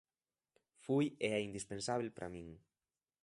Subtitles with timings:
[0.85, 2.47] Foi e é indispensábel para min.